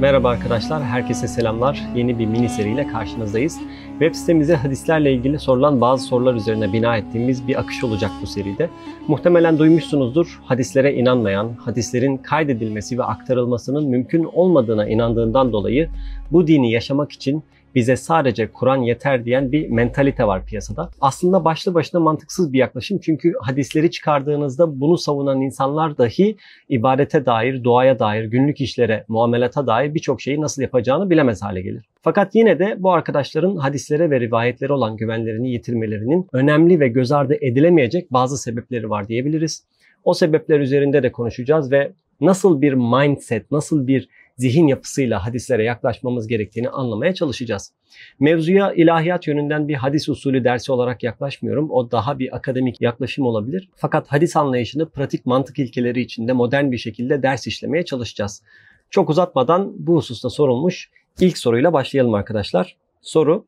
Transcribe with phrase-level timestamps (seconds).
[0.00, 1.82] Merhaba arkadaşlar, herkese selamlar.
[1.94, 3.58] Yeni bir mini seriyle karşınızdayız.
[3.90, 8.70] Web sitemize hadislerle ilgili sorulan bazı sorular üzerine bina ettiğimiz bir akış olacak bu seride.
[9.08, 15.88] Muhtemelen duymuşsunuzdur, hadislere inanmayan, hadislerin kaydedilmesi ve aktarılmasının mümkün olmadığına inandığından dolayı
[16.32, 17.42] bu dini yaşamak için
[17.74, 20.90] bize sadece Kur'an yeter diyen bir mentalite var piyasada.
[21.00, 26.36] Aslında başlı başına mantıksız bir yaklaşım çünkü hadisleri çıkardığınızda bunu savunan insanlar dahi
[26.68, 31.84] ibadete dair, duaya dair, günlük işlere, muamelata dair birçok şeyi nasıl yapacağını bilemez hale gelir.
[32.02, 37.36] Fakat yine de bu arkadaşların hadislere ve rivayetlere olan güvenlerini yitirmelerinin önemli ve göz ardı
[37.40, 39.64] edilemeyecek bazı sebepleri var diyebiliriz.
[40.04, 46.26] O sebepler üzerinde de konuşacağız ve nasıl bir mindset, nasıl bir zihin yapısıyla hadislere yaklaşmamız
[46.26, 47.72] gerektiğini anlamaya çalışacağız.
[48.20, 51.70] Mevzuya ilahiyat yönünden bir hadis usulü dersi olarak yaklaşmıyorum.
[51.70, 53.68] O daha bir akademik yaklaşım olabilir.
[53.76, 58.42] Fakat hadis anlayışını pratik mantık ilkeleri içinde modern bir şekilde ders işlemeye çalışacağız.
[58.90, 60.90] Çok uzatmadan bu hususta sorulmuş
[61.20, 62.76] ilk soruyla başlayalım arkadaşlar.
[63.02, 63.46] Soru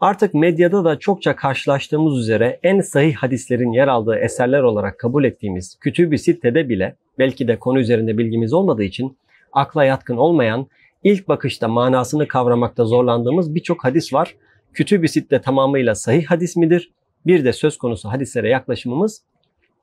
[0.00, 5.78] Artık medyada da çokça karşılaştığımız üzere en sahih hadislerin yer aldığı eserler olarak kabul ettiğimiz
[5.80, 9.16] Kütüb-i Sitte'de bile belki de konu üzerinde bilgimiz olmadığı için
[9.52, 10.66] akla yatkın olmayan,
[11.04, 14.36] ilk bakışta manasını kavramakta zorlandığımız birçok hadis var.
[14.72, 16.92] Kütüb-i Sitte tamamıyla sahih hadis midir?
[17.26, 19.22] Bir de söz konusu hadislere yaklaşımımız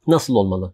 [0.07, 0.73] nasıl olmalı?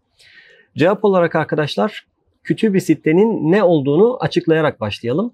[0.78, 2.06] Cevap olarak arkadaşlar
[2.44, 5.34] Kütüb-i Sitte'nin ne olduğunu açıklayarak başlayalım.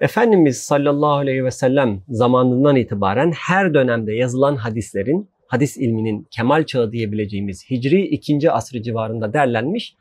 [0.00, 6.92] Efendimiz sallallahu aleyhi ve sellem zamanından itibaren her dönemde yazılan hadislerin, hadis ilminin kemal çağı
[6.92, 8.50] diyebileceğimiz Hicri 2.
[8.50, 9.96] asrı civarında derlenmiş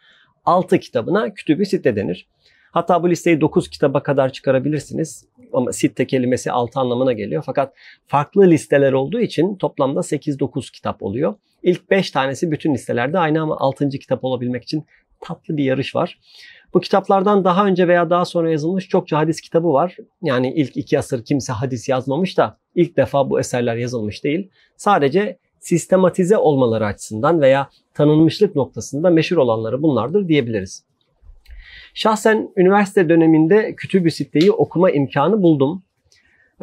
[0.45, 2.27] 6 kitabına Kütüb-i Sitte denir.
[2.71, 5.25] Hatta bu listeyi 9 kitaba kadar çıkarabilirsiniz.
[5.53, 7.43] Ama sitte kelimesi 6 anlamına geliyor.
[7.45, 7.73] Fakat
[8.07, 11.35] farklı listeler olduğu için toplamda 8-9 kitap oluyor.
[11.63, 13.89] İlk 5 tanesi bütün listelerde aynı ama 6.
[13.89, 14.85] kitap olabilmek için
[15.21, 16.19] tatlı bir yarış var.
[16.73, 19.97] Bu kitaplardan daha önce veya daha sonra yazılmış çokça hadis kitabı var.
[20.21, 24.49] Yani ilk iki asır kimse hadis yazmamış da ilk defa bu eserler yazılmış değil.
[24.77, 30.90] Sadece sistematize olmaları açısından veya tanınmışlık noktasında meşhur olanları bunlardır diyebiliriz.
[31.93, 35.83] Şahsen üniversite döneminde Kütüb-i Sitte'yi okuma imkanı buldum.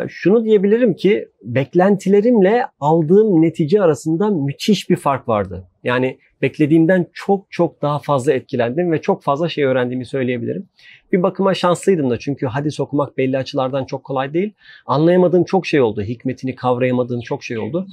[0.09, 5.69] Şunu diyebilirim ki beklentilerimle aldığım netice arasında müthiş bir fark vardı.
[5.89, 10.69] Yani beklediğimden çok çok daha fazla etkilendim ve çok fazla şey öğrendiğimi söyleyebilirim.
[11.13, 14.53] Bir bakıma şanslıydım da çünkü hadis okumak belli açılardan çok kolay değil.
[14.87, 16.03] Anlayamadığım çok şey oldu.
[16.03, 17.87] Hikmetini kavrayamadığım çok şey oldu.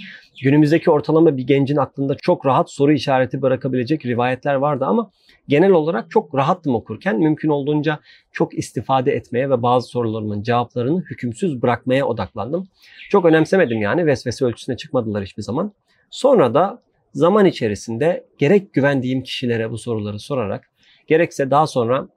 [0.43, 5.11] Günümüzdeki ortalama bir gencin aklında çok rahat soru işareti bırakabilecek rivayetler vardı ama
[5.47, 7.19] genel olarak çok rahattım okurken.
[7.19, 7.99] Mümkün olduğunca
[8.31, 12.67] çok istifade etmeye ve bazı sorularımın cevaplarını hükümsüz bırakmaya odaklandım.
[13.09, 15.71] Çok önemsemedim yani vesvese ölçüsüne çıkmadılar hiçbir zaman.
[16.09, 16.84] Sonra da
[17.15, 20.69] zaman içerisinde gerek güvendiğim kişilere bu soruları sorarak
[21.07, 22.07] gerekse daha sonra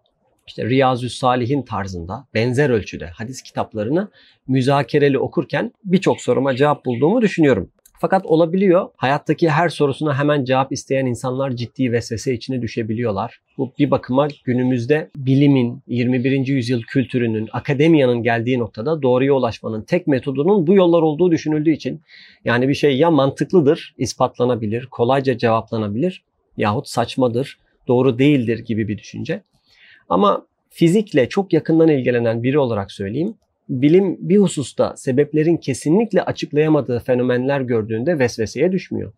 [0.46, 4.10] işte Riyazü Salihin tarzında benzer ölçüde hadis kitaplarını
[4.48, 7.72] müzakereli okurken birçok soruma cevap bulduğumu düşünüyorum.
[8.00, 8.88] Fakat olabiliyor.
[8.96, 13.40] Hayattaki her sorusuna hemen cevap isteyen insanlar ciddi vesvese içine düşebiliyorlar.
[13.58, 16.46] Bu bir bakıma günümüzde bilimin, 21.
[16.46, 22.00] yüzyıl kültürünün, akademiyanın geldiği noktada doğruya ulaşmanın tek metodunun bu yollar olduğu düşünüldüğü için
[22.44, 26.22] yani bir şey ya mantıklıdır, ispatlanabilir, kolayca cevaplanabilir
[26.58, 29.42] yahut saçmadır, doğru değildir gibi bir düşünce.
[30.08, 33.34] Ama fizikle çok yakından ilgilenen biri olarak söyleyeyim
[33.68, 39.12] bilim bir hususta sebeplerin kesinlikle açıklayamadığı fenomenler gördüğünde vesveseye düşmüyor.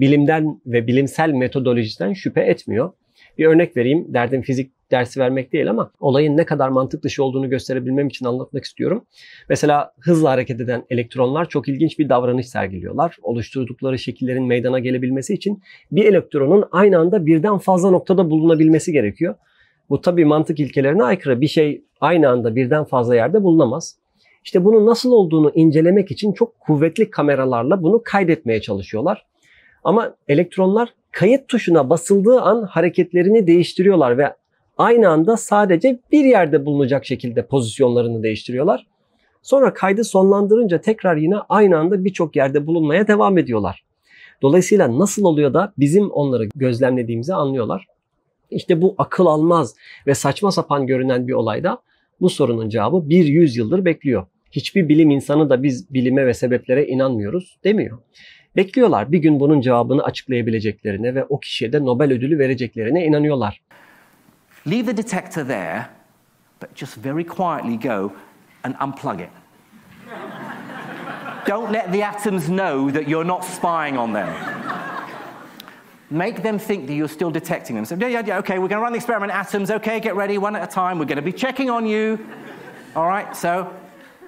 [0.00, 2.92] Bilimden ve bilimsel metodolojiden şüphe etmiyor.
[3.38, 4.14] Bir örnek vereyim.
[4.14, 8.64] Derdim fizik dersi vermek değil ama olayın ne kadar mantık dışı olduğunu gösterebilmem için anlatmak
[8.64, 9.04] istiyorum.
[9.48, 13.16] Mesela hızla hareket eden elektronlar çok ilginç bir davranış sergiliyorlar.
[13.22, 19.34] Oluşturdukları şekillerin meydana gelebilmesi için bir elektronun aynı anda birden fazla noktada bulunabilmesi gerekiyor.
[19.90, 21.40] Bu tabii mantık ilkelerine aykırı.
[21.40, 23.96] Bir şey aynı anda birden fazla yerde bulunamaz.
[24.44, 29.26] İşte bunun nasıl olduğunu incelemek için çok kuvvetli kameralarla bunu kaydetmeye çalışıyorlar.
[29.84, 34.34] Ama elektronlar kayıt tuşuna basıldığı an hareketlerini değiştiriyorlar ve
[34.78, 38.86] aynı anda sadece bir yerde bulunacak şekilde pozisyonlarını değiştiriyorlar.
[39.42, 43.84] Sonra kaydı sonlandırınca tekrar yine aynı anda birçok yerde bulunmaya devam ediyorlar.
[44.42, 47.86] Dolayısıyla nasıl oluyor da bizim onları gözlemlediğimizi anlıyorlar.
[48.54, 49.74] İşte bu akıl almaz
[50.06, 51.78] ve saçma sapan görünen bir olayda
[52.20, 54.26] bu sorunun cevabı bir yüzyıldır bekliyor.
[54.50, 57.98] Hiçbir bilim insanı da biz bilime ve sebeplere inanmıyoruz demiyor.
[58.56, 63.62] Bekliyorlar bir gün bunun cevabını açıklayabileceklerine ve o kişiye de Nobel ödülü vereceklerine inanıyorlar.
[64.70, 65.86] Leave the detector there,
[66.62, 68.12] but just very quietly go
[68.62, 69.30] and unplug it.
[71.48, 74.53] Don't let the atoms know that you're not spying on them.
[76.10, 77.84] Make them think that you're still detecting them.
[77.84, 79.70] So, yeah, yeah, yeah, okay, we're going to run the experiment atoms.
[79.70, 80.98] Okay, get ready, one at a time.
[80.98, 82.18] We're going to be checking on you.
[82.94, 83.74] All right, so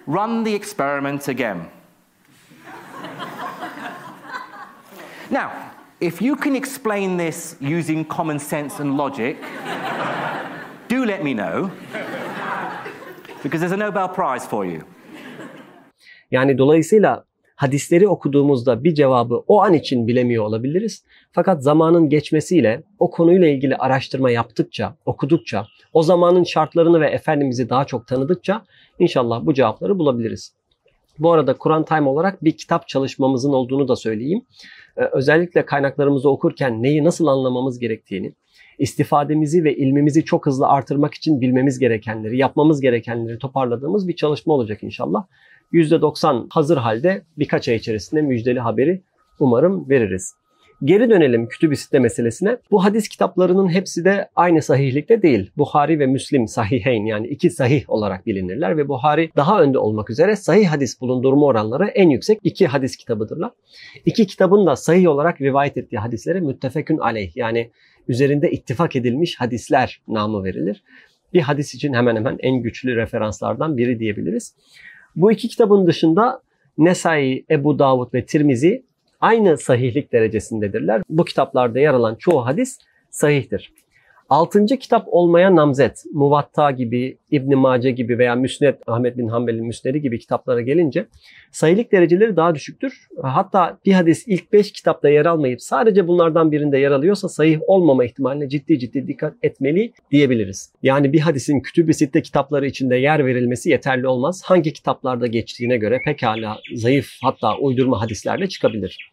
[0.07, 1.71] run the experiment again.
[5.31, 9.37] now, if you can explain this using common sense and logic,
[10.89, 11.71] do let me know
[13.43, 14.83] because there's a Nobel Prize for you.
[16.31, 17.26] Yani dolayısıyla
[17.57, 21.05] hadisleri okuduğumuzda bir cevabı o an için bilemiyor olabiliriz.
[21.33, 27.85] Fakat zamanın geçmesiyle o konuyla ilgili araştırma yaptıkça, okudukça, o zamanın şartlarını ve Efendimiz'i daha
[27.85, 28.65] çok tanıdıkça
[28.99, 30.53] inşallah bu cevapları bulabiliriz.
[31.19, 34.43] Bu arada Kur'an Time olarak bir kitap çalışmamızın olduğunu da söyleyeyim.
[34.97, 38.33] Ee, özellikle kaynaklarımızı okurken neyi nasıl anlamamız gerektiğini,
[38.79, 44.83] istifademizi ve ilmimizi çok hızlı artırmak için bilmemiz gerekenleri, yapmamız gerekenleri toparladığımız bir çalışma olacak
[44.83, 45.25] inşallah.
[45.73, 49.03] %90 hazır halde birkaç ay içerisinde müjdeli haberi
[49.41, 50.35] umarım veririz.
[50.85, 52.57] Geri dönelim kütüb-i sitte meselesine.
[52.71, 55.51] Bu hadis kitaplarının hepsi de aynı sahihlikte değil.
[55.57, 60.37] Buhari ve Müslim sahiheyn yani iki sahih olarak bilinirler ve Buhari daha önde olmak üzere
[60.37, 63.51] sahih hadis bulundurma oranları en yüksek iki hadis kitabıdırlar.
[64.07, 67.71] İki kitabın da sahih olarak rivayet ettiği hadislere müttefekün aleyh yani
[68.09, 70.83] üzerinde ittifak edilmiş hadisler namı verilir.
[71.33, 74.55] Bir hadis için hemen hemen en güçlü referanslardan biri diyebiliriz.
[75.17, 76.43] Bu iki kitabın dışında
[76.79, 78.83] Nesai, Ebu Davud ve Tirmizi
[79.21, 81.03] aynı sahihlik derecesindedirler.
[81.09, 82.79] Bu kitaplarda yer alan çoğu hadis
[83.11, 83.73] sahihtir.
[84.29, 90.03] Altıncı kitap olmaya namzet, Muvatta gibi, İbn Mace gibi veya Müsned, Ahmet bin Hanbel'in Müsned'i
[90.03, 91.07] gibi kitaplara gelince
[91.53, 93.09] sayılık dereceleri daha düşüktür.
[93.23, 98.05] Hatta bir hadis ilk beş kitapta yer almayıp sadece bunlardan birinde yer alıyorsa sahih olmama
[98.05, 100.73] ihtimaline ciddi ciddi dikkat etmeli diyebiliriz.
[100.83, 104.43] Yani bir hadisin kütüb-i sitte kitapları içinde yer verilmesi yeterli olmaz.
[104.45, 109.11] Hangi kitaplarda geçtiğine göre pekala zayıf hatta uydurma hadislerle çıkabilir.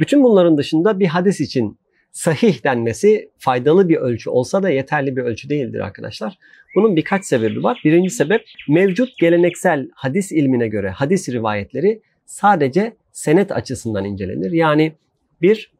[0.00, 1.78] Bütün bunların dışında bir hadis için
[2.12, 6.38] sahih denmesi faydalı bir ölçü olsa da yeterli bir ölçü değildir arkadaşlar.
[6.74, 7.80] Bunun birkaç sebebi var.
[7.84, 14.52] Birinci sebep mevcut geleneksel hadis ilmine göre hadis rivayetleri sadece senet açısından incelenir.
[14.52, 14.92] Yani
[15.42, 15.72] bir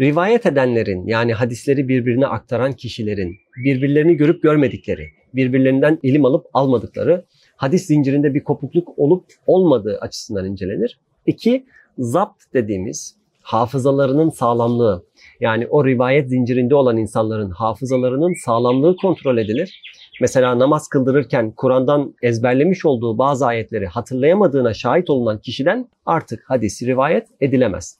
[0.00, 7.24] rivayet edenlerin yani hadisleri birbirine aktaran kişilerin birbirlerini görüp görmedikleri, birbirlerinden ilim alıp almadıkları,
[7.56, 10.98] hadis zincirinde bir kopukluk olup olmadığı açısından incelenir.
[11.26, 11.66] İki,
[11.98, 15.04] zapt dediğimiz hafızalarının sağlamlığı
[15.40, 19.82] yani o rivayet zincirinde olan insanların hafızalarının sağlamlığı kontrol edilir.
[20.20, 27.26] Mesela namaz kıldırırken Kur'an'dan ezberlemiş olduğu bazı ayetleri hatırlayamadığına şahit olunan kişiden artık hadis rivayet
[27.40, 27.98] edilemez.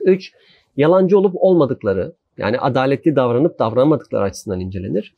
[0.00, 0.32] 3.
[0.76, 5.14] Yalancı olup olmadıkları yani adaletli davranıp davranmadıkları açısından incelenir.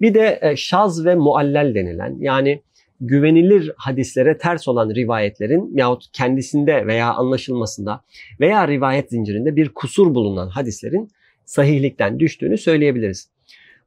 [0.00, 2.62] Bir de e, şaz ve muallel denilen yani
[3.02, 8.04] güvenilir hadislere ters olan rivayetlerin yahut kendisinde veya anlaşılmasında
[8.40, 11.10] veya rivayet zincirinde bir kusur bulunan hadislerin
[11.44, 13.28] sahihlikten düştüğünü söyleyebiliriz.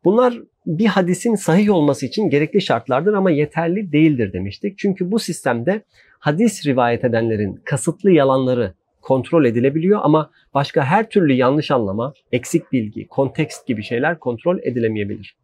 [0.03, 0.33] Bunlar
[0.65, 4.77] bir hadisin sahih olması için gerekli şartlardır ama yeterli değildir demiştik.
[4.77, 5.81] Çünkü bu sistemde
[6.19, 13.07] hadis rivayet edenlerin kasıtlı yalanları kontrol edilebiliyor ama başka her türlü yanlış anlama, eksik bilgi,
[13.07, 15.35] kontekst gibi şeyler kontrol edilemeyebilir.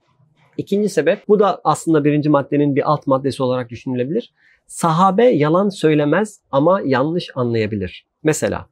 [0.58, 4.34] İkinci sebep bu da aslında birinci maddenin bir alt maddesi olarak düşünülebilir.
[4.68, 8.06] Sahabe yalan söylemez ama yanlış anlayabilir.
[8.24, 8.68] Mesela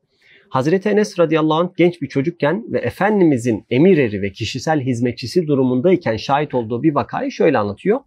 [0.50, 6.18] Hazreti Enes radıyallahu anh genç bir çocukken ve Efendimizin emir eri ve kişisel hizmetçisi durumundayken
[6.18, 8.00] şahit olduğu bir vakayı şöyle anlatıyor.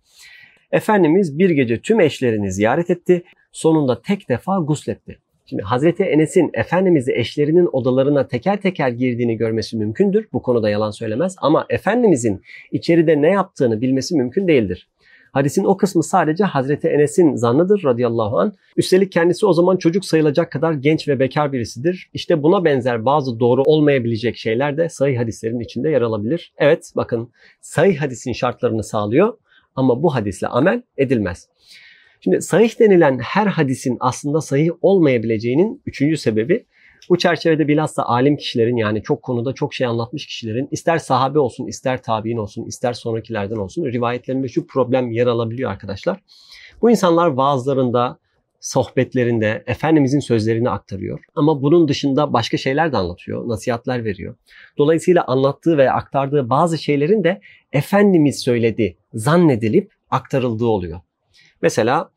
[0.73, 3.23] Efendimiz bir gece tüm eşlerini ziyaret etti.
[3.52, 5.18] Sonunda tek defa gusletti.
[5.46, 10.28] Şimdi Hazreti Enes'in Efendimiz'i eşlerinin odalarına teker teker girdiğini görmesi mümkündür.
[10.32, 11.37] Bu konuda yalan söylemez.
[11.38, 14.88] Ama Efendimiz'in içeride ne yaptığını bilmesi mümkün değildir.
[15.32, 18.52] Hadisin o kısmı sadece Hazreti Enes'in zannıdır radıyallahu an.
[18.76, 22.11] Üstelik kendisi o zaman çocuk sayılacak kadar genç ve bekar birisidir.
[22.14, 26.52] İşte buna benzer bazı doğru olmayabilecek şeyler de sahih hadislerin içinde yer alabilir.
[26.58, 29.38] Evet bakın sahih hadisin şartlarını sağlıyor
[29.76, 31.49] ama bu hadisle amel edilmez.
[32.25, 36.67] Şimdi sahih denilen her hadisin aslında sahih olmayabileceğinin üçüncü sebebi
[37.09, 41.67] bu çerçevede bilhassa alim kişilerin yani çok konuda çok şey anlatmış kişilerin ister sahabe olsun,
[41.67, 46.21] ister tabi'in olsun, ister sonrakilerden olsun rivayetlerinde şu problem yer alabiliyor arkadaşlar.
[46.83, 48.19] Bu insanlar vaazlarında,
[48.61, 51.21] sohbetlerinde Efendimizin sözlerini aktarıyor.
[51.35, 54.35] Ama bunun dışında başka şeyler de anlatıyor, nasihatler veriyor.
[54.79, 57.41] Dolayısıyla anlattığı ve aktardığı bazı şeylerin de
[57.73, 61.00] Efendimiz söyledi zannedilip aktarıldığı oluyor.
[61.62, 62.11] Mesela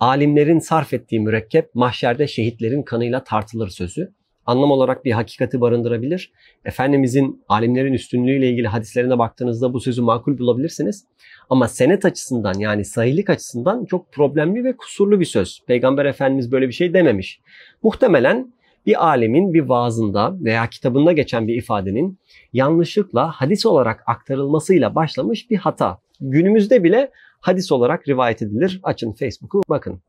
[0.00, 4.12] alimlerin sarf ettiği mürekkep mahşerde şehitlerin kanıyla tartılır sözü.
[4.46, 6.32] Anlam olarak bir hakikati barındırabilir.
[6.64, 11.04] Efendimizin alimlerin üstünlüğüyle ilgili hadislerine baktığınızda bu sözü makul bulabilirsiniz.
[11.50, 15.60] Ama senet açısından yani sahihlik açısından çok problemli ve kusurlu bir söz.
[15.66, 17.40] Peygamber Efendimiz böyle bir şey dememiş.
[17.82, 18.52] Muhtemelen
[18.86, 22.18] bir alimin bir vaazında veya kitabında geçen bir ifadenin
[22.52, 25.98] yanlışlıkla hadis olarak aktarılmasıyla başlamış bir hata.
[26.20, 28.80] Günümüzde bile hadis olarak rivayet edilir.
[28.82, 30.00] Açın Facebook'u bakın.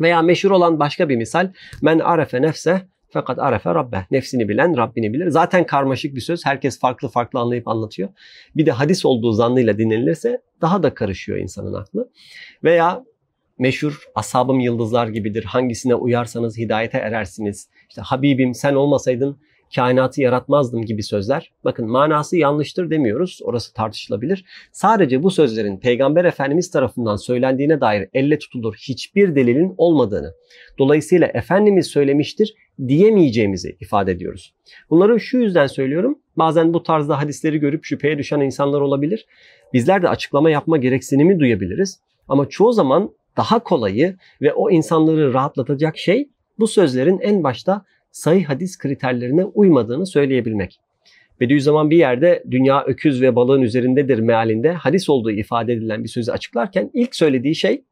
[0.00, 1.52] Veya meşhur olan başka bir misal.
[1.82, 2.82] Men arefe nefse
[3.14, 4.06] fakat arefe rabbe.
[4.10, 5.28] Nefsini bilen Rabbini bilir.
[5.28, 6.46] Zaten karmaşık bir söz.
[6.46, 8.08] Herkes farklı farklı anlayıp anlatıyor.
[8.56, 12.10] Bir de hadis olduğu zannıyla dinlenilirse daha da karışıyor insanın aklı.
[12.64, 13.04] Veya
[13.58, 15.44] meşhur ashabım yıldızlar gibidir.
[15.44, 17.68] Hangisine uyarsanız hidayete erersiniz.
[17.88, 19.38] İşte Habibim sen olmasaydın
[19.76, 21.52] kainatı yaratmazdım gibi sözler.
[21.64, 23.40] Bakın manası yanlıştır demiyoruz.
[23.42, 24.44] Orası tartışılabilir.
[24.72, 30.34] Sadece bu sözlerin Peygamber Efendimiz tarafından söylendiğine dair elle tutulur hiçbir delilin olmadığını.
[30.78, 32.54] Dolayısıyla Efendimiz söylemiştir
[32.88, 34.54] diyemeyeceğimizi ifade ediyoruz.
[34.90, 36.18] Bunları şu yüzden söylüyorum.
[36.36, 39.26] Bazen bu tarzda hadisleri görüp şüpheye düşen insanlar olabilir.
[39.72, 42.00] Bizler de açıklama yapma gereksinimi duyabiliriz.
[42.28, 46.28] Ama çoğu zaman daha kolayı ve o insanları rahatlatacak şey
[46.58, 50.80] bu sözlerin en başta sahih hadis kriterlerine uymadığını söyleyebilmek.
[51.40, 56.32] Bediüzzaman bir yerde dünya öküz ve balığın üzerindedir mealinde hadis olduğu ifade edilen bir sözü
[56.32, 57.84] açıklarken ilk söylediği şey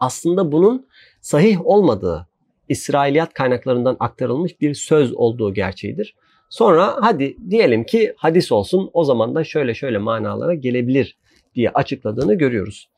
[0.00, 0.86] aslında bunun
[1.20, 2.26] sahih olmadığı,
[2.68, 6.14] İsrailiyat kaynaklarından aktarılmış bir söz olduğu gerçeğidir.
[6.48, 11.16] Sonra hadi diyelim ki hadis olsun o zaman da şöyle şöyle manalara gelebilir
[11.54, 12.88] diye açıkladığını görüyoruz.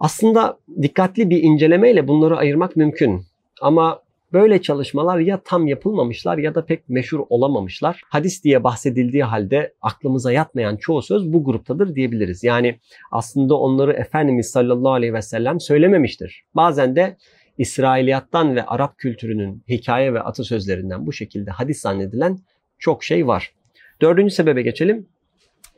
[0.00, 3.24] Aslında dikkatli bir incelemeyle bunları ayırmak mümkün.
[3.60, 8.00] Ama Böyle çalışmalar ya tam yapılmamışlar ya da pek meşhur olamamışlar.
[8.08, 12.44] Hadis diye bahsedildiği halde aklımıza yatmayan çoğu söz bu gruptadır diyebiliriz.
[12.44, 12.80] Yani
[13.12, 16.44] aslında onları Efendimiz sallallahu aleyhi ve sellem söylememiştir.
[16.54, 17.16] Bazen de
[17.58, 22.38] İsrailiyattan ve Arap kültürünün hikaye ve atasözlerinden bu şekilde hadis zannedilen
[22.78, 23.54] çok şey var.
[24.00, 25.06] Dördüncü sebebe geçelim.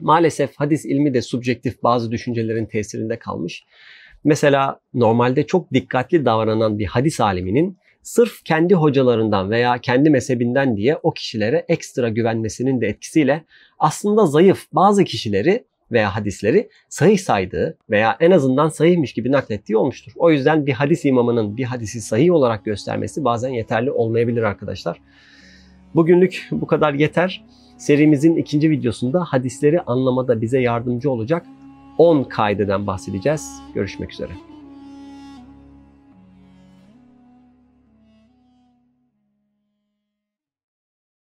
[0.00, 3.64] Maalesef hadis ilmi de subjektif bazı düşüncelerin tesirinde kalmış.
[4.24, 10.98] Mesela normalde çok dikkatli davranan bir hadis aliminin sırf kendi hocalarından veya kendi mezhebinden diye
[11.02, 13.44] o kişilere ekstra güvenmesinin de etkisiyle
[13.78, 20.12] aslında zayıf bazı kişileri veya hadisleri sahih saydığı veya en azından sahihmiş gibi naklettiği olmuştur.
[20.16, 24.98] O yüzden bir hadis imamının bir hadisi sahih olarak göstermesi bazen yeterli olmayabilir arkadaşlar.
[25.94, 27.44] Bugünlük bu kadar yeter.
[27.78, 31.46] Serimizin ikinci videosunda hadisleri anlamada bize yardımcı olacak
[31.98, 33.60] 10 kaideden bahsedeceğiz.
[33.74, 34.51] Görüşmek üzere.